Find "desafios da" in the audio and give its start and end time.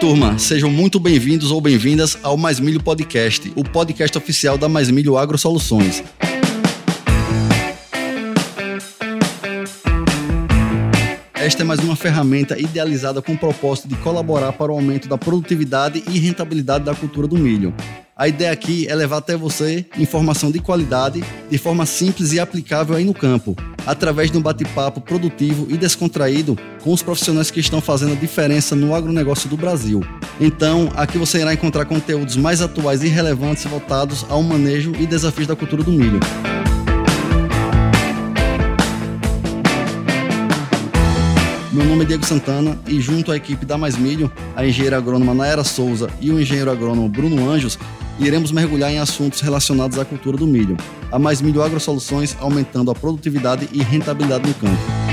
35.06-35.54